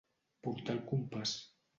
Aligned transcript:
Portar 0.47 0.73
el 0.77 0.81
compàs. 0.93 1.35